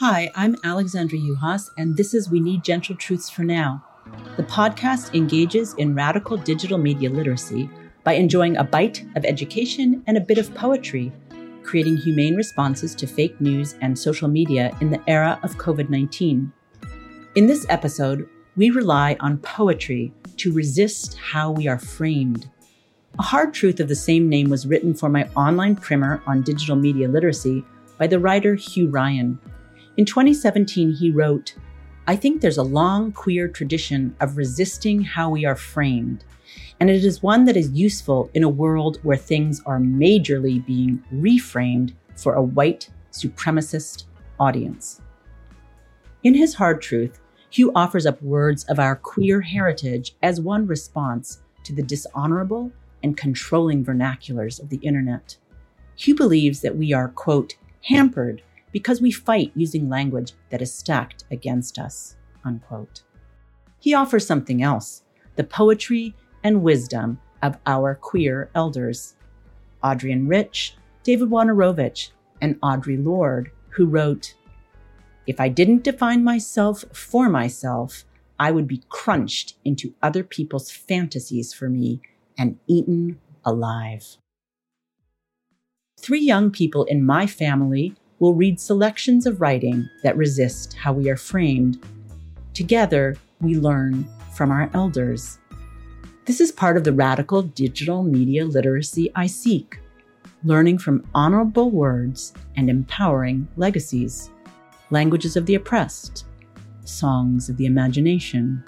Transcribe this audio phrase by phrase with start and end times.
[0.00, 3.84] Hi, I'm Alexandra Juhasz, and this is We Need Gentle Truths for Now.
[4.38, 7.68] The podcast engages in radical digital media literacy
[8.02, 11.12] by enjoying a bite of education and a bit of poetry,
[11.64, 16.50] creating humane responses to fake news and social media in the era of COVID 19.
[17.34, 18.26] In this episode,
[18.56, 22.48] we rely on poetry to resist how we are framed.
[23.18, 26.76] A hard truth of the same name was written for my online primer on digital
[26.76, 27.66] media literacy
[27.98, 29.38] by the writer Hugh Ryan.
[29.96, 31.54] In 2017, he wrote,
[32.06, 36.24] I think there's a long queer tradition of resisting how we are framed,
[36.78, 41.02] and it is one that is useful in a world where things are majorly being
[41.12, 44.04] reframed for a white supremacist
[44.38, 45.00] audience.
[46.22, 51.42] In his hard truth, Hugh offers up words of our queer heritage as one response
[51.64, 52.70] to the dishonorable
[53.02, 55.36] and controlling vernaculars of the internet.
[55.96, 61.24] Hugh believes that we are, quote, hampered because we fight using language that is stacked
[61.30, 62.16] against us.
[62.44, 63.02] Unquote.
[63.78, 65.02] He offers something else
[65.36, 69.14] the poetry and wisdom of our queer elders
[69.82, 72.10] Adrienne Rich, David Wojnarowicz,
[72.40, 74.34] and Audre Lorde, who wrote,
[75.26, 78.04] If I didn't define myself for myself,
[78.38, 82.00] I would be crunched into other people's fantasies for me
[82.38, 84.16] and eaten alive.
[85.98, 91.10] Three young people in my family will read selections of writing that resist how we
[91.10, 91.84] are framed.
[92.54, 95.38] Together, we learn from our elders.
[96.26, 99.80] This is part of the radical digital media literacy I seek
[100.44, 104.30] learning from honorable words and empowering legacies,
[104.90, 106.24] languages of the oppressed,
[106.84, 108.64] songs of the imagination,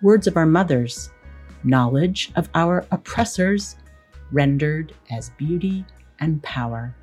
[0.00, 1.10] words of our mothers,
[1.64, 3.76] knowledge of our oppressors
[4.32, 5.84] rendered as beauty
[6.20, 6.94] and power.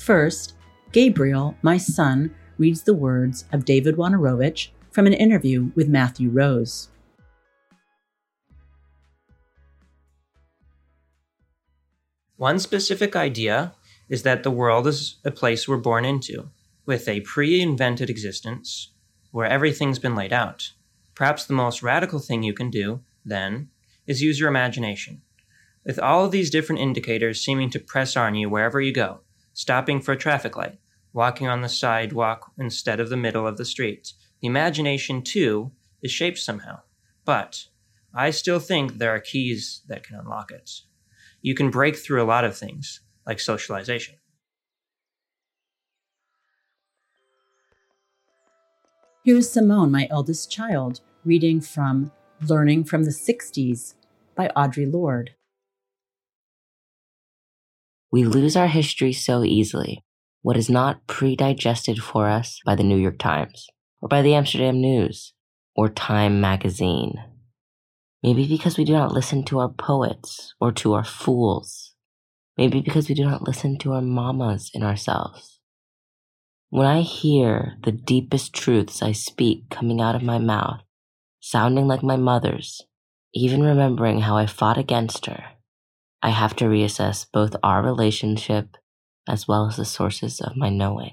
[0.00, 0.54] First,
[0.92, 6.88] Gabriel, my son, reads the words of David Wojnarowicz from an interview with Matthew Rose.
[12.38, 13.74] One specific idea
[14.08, 16.48] is that the world is a place we're born into,
[16.86, 18.92] with a pre invented existence
[19.32, 20.72] where everything's been laid out.
[21.14, 23.68] Perhaps the most radical thing you can do, then,
[24.06, 25.20] is use your imagination.
[25.84, 29.20] With all of these different indicators seeming to press on you wherever you go,
[29.52, 30.78] stopping for a traffic light,
[31.12, 34.12] walking on the sidewalk instead of the middle of the street.
[34.40, 35.72] The imagination, too,
[36.02, 36.80] is shaped somehow.
[37.24, 37.66] But
[38.14, 40.70] I still think there are keys that can unlock it.
[41.42, 44.16] You can break through a lot of things, like socialization.
[49.24, 52.10] Here's Simone, my eldest child, reading from
[52.48, 53.94] Learning from the 60s
[54.34, 55.34] by Audre Lorde.
[58.12, 60.04] We lose our history so easily.
[60.42, 63.66] What is not pre-digested for us by the New York Times,
[64.00, 65.32] or by the Amsterdam News,
[65.76, 67.14] or Time magazine.
[68.22, 71.94] Maybe because we do not listen to our poets or to our fools.
[72.56, 75.60] Maybe because we do not listen to our mamas in ourselves.
[76.68, 80.80] When I hear the deepest truths I speak coming out of my mouth,
[81.40, 82.82] sounding like my mother's,
[83.34, 85.44] even remembering how I fought against her,
[86.22, 88.76] I have to reassess both our relationship
[89.26, 91.12] as well as the sources of my knowing.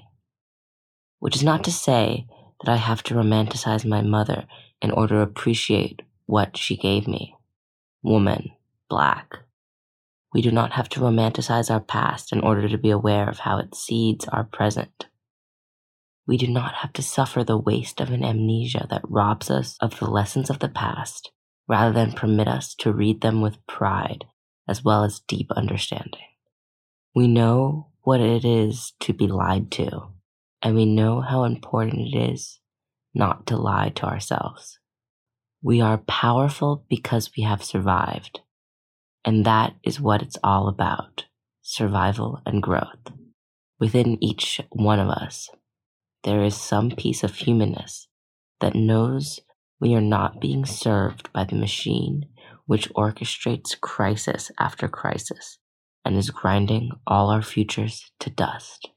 [1.18, 2.26] Which is not to say
[2.60, 4.46] that I have to romanticize my mother
[4.82, 7.34] in order to appreciate what she gave me.
[8.02, 8.50] Woman,
[8.90, 9.38] black.
[10.34, 13.58] We do not have to romanticize our past in order to be aware of how
[13.58, 15.06] it seeds our present.
[16.26, 19.98] We do not have to suffer the waste of an amnesia that robs us of
[19.98, 21.30] the lessons of the past
[21.66, 24.26] rather than permit us to read them with pride
[24.68, 26.20] as well as deep understanding.
[27.14, 30.08] We know what it is to be lied to,
[30.62, 32.60] and we know how important it is
[33.14, 34.78] not to lie to ourselves.
[35.62, 38.40] We are powerful because we have survived,
[39.24, 41.24] and that is what it's all about
[41.62, 43.12] survival and growth.
[43.80, 45.50] Within each one of us,
[46.24, 48.08] there is some piece of humanness
[48.60, 49.40] that knows
[49.80, 52.26] we are not being served by the machine
[52.68, 55.58] which orchestrates crisis after crisis
[56.04, 58.90] and is grinding all our futures to dust.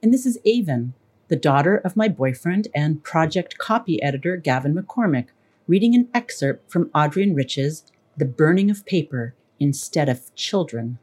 [0.00, 0.94] And this is Avon,
[1.26, 5.26] the daughter of my boyfriend and project copy editor Gavin McCormick,
[5.66, 7.82] reading an excerpt from Adrienne Rich's
[8.16, 11.00] The Burning of Paper Instead of Children.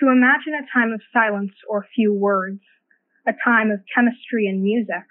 [0.00, 2.60] To imagine a time of silence or few words,
[3.26, 5.02] a time of chemistry and music,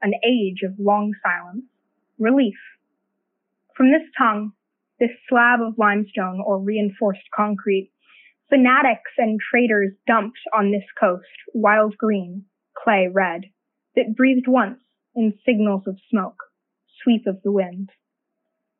[0.00, 1.64] an age of long silence,
[2.20, 2.58] relief.
[3.76, 4.52] From this tongue,
[5.00, 7.90] this slab of limestone or reinforced concrete,
[8.48, 12.44] fanatics and traders dumped on this coast wild green,
[12.80, 13.42] clay red,
[13.96, 14.78] that breathed once
[15.16, 16.38] in signals of smoke,
[17.02, 17.90] sweep of the wind.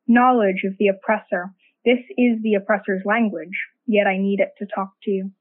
[0.07, 1.53] Knowledge of the oppressor.
[1.83, 5.31] This is the oppressor's language, yet I need it to talk to you.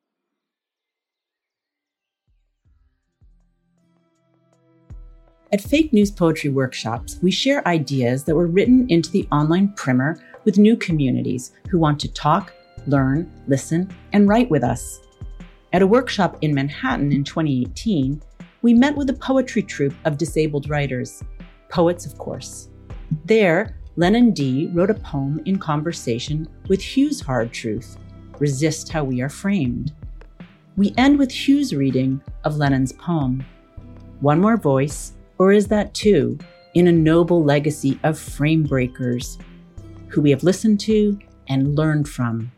[5.50, 10.20] At Fake News Poetry Workshops, we share ideas that were written into the online primer
[10.44, 12.52] with new communities who want to talk,
[12.86, 15.00] learn, listen, and write with us.
[15.72, 18.20] At a workshop in Manhattan in 2018,
[18.60, 21.24] we met with a poetry troupe of disabled writers,
[21.70, 22.68] poets, of course.
[23.24, 27.96] There, Lennon D wrote a poem in conversation with Hugh's hard truth
[28.38, 29.94] Resist How We Are Framed.
[30.76, 33.46] We end with Hugh's reading of Lennon's poem.
[34.20, 36.38] One more voice, or is that too
[36.74, 39.38] in a noble legacy of frame breakers
[40.08, 41.18] who we have listened to
[41.48, 42.50] and learned from?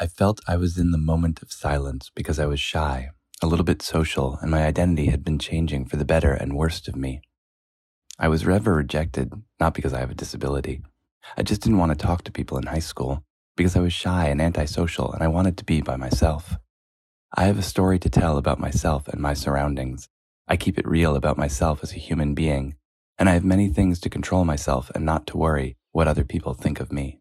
[0.00, 3.10] I felt I was in the moment of silence because I was shy
[3.42, 6.88] a little bit social, and my identity had been changing for the better and worst
[6.88, 7.20] of me.
[8.18, 10.82] I was ever rejected, not because I have a disability.
[11.36, 13.22] I just didn't want to talk to people in high school
[13.56, 16.56] because I was shy and antisocial and I wanted to be by myself.
[17.36, 20.08] I have a story to tell about myself and my surroundings.
[20.46, 22.76] I keep it real about myself as a human being,
[23.18, 26.54] and I have many things to control myself and not to worry what other people
[26.54, 27.18] think of me.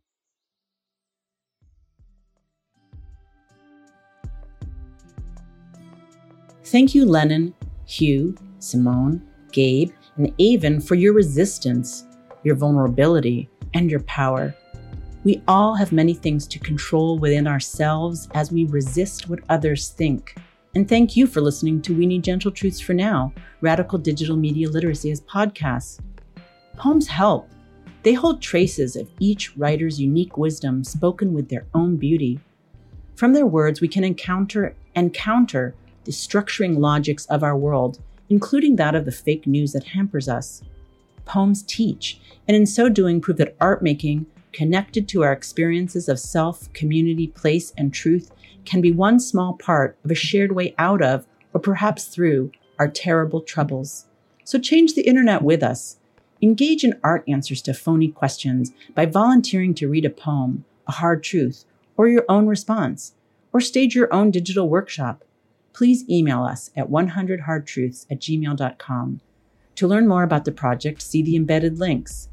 [6.64, 7.56] Thank you, Lennon,
[7.86, 9.20] Hugh, Simone,
[9.52, 12.06] Gabe, and Avon for your resistance,
[12.44, 14.54] your vulnerability, and your power.
[15.24, 20.36] We all have many things to control within ourselves as we resist what others think.
[20.76, 23.32] And thank you for listening to We Need Gentle Truths for Now,
[23.62, 26.02] Radical Digital Media Literacy as podcasts.
[26.76, 27.50] Poems help.
[28.02, 32.42] They hold traces of each writer's unique wisdom spoken with their own beauty.
[33.16, 35.74] From their words, we can encounter and counter
[36.04, 38.00] the structuring logics of our world,
[38.30, 40.64] including that of the fake news that hampers us.
[41.24, 46.20] Poems teach, and in so doing, prove that art making, connected to our experiences of
[46.20, 48.32] self, community, place, and truth,
[48.66, 52.88] can be one small part of a shared way out of, or perhaps through, our
[52.88, 54.06] terrible troubles.
[54.46, 55.98] So change the internet with us.
[56.42, 61.24] Engage in art answers to phony questions by volunteering to read a poem, a hard
[61.24, 61.66] truth,
[61.98, 63.14] or your own response,
[63.52, 65.24] or stage your own digital workshop
[65.74, 69.22] please email us at 100hardtruths at gmail.com.
[69.76, 72.30] To learn more about the project, see the embedded links.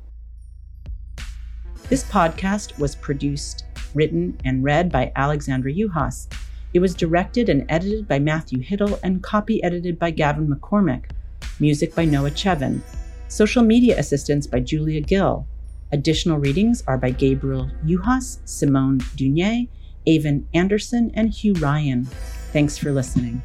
[1.90, 3.64] This podcast was produced,
[3.94, 6.28] written, and read by Alexandra Juhasz.
[6.72, 11.06] It was directed and edited by Matthew Hiddle and copy edited by Gavin McCormick.
[11.58, 12.80] Music by Noah Chevin.
[13.26, 15.48] Social media assistance by Julia Gill.
[15.90, 19.66] Additional readings are by Gabriel Juhasz, Simone Dunier,
[20.06, 22.04] Avon Anderson, and Hugh Ryan.
[22.52, 23.42] Thanks for listening.